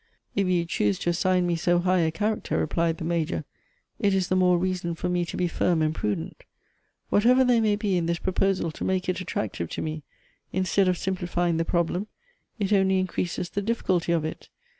[0.35, 3.45] 4' If you choose to assign me so high a character," /replied the Major,
[3.99, 6.43] "it is the more renson for me to be' firm and prudent.
[7.11, 10.01] Whatever there may be in this pro posal to make it attractive to me,
[10.51, 12.07] instead of simplifying the problem,
[12.57, 14.49] it only increases the difficulty of it.